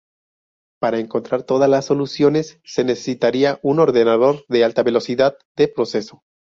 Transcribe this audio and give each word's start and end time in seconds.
Para 0.79 0.97
encontrar 0.97 1.43
todas 1.43 1.69
las 1.69 1.85
soluciones 1.85 2.59
se 2.63 2.83
necesitaría 2.83 3.59
un 3.61 3.77
ordenador 3.79 4.43
de 4.49 4.63
alta 4.63 4.81
velocidad 4.81 5.37
de 5.55 5.67
proceso. 5.67 6.23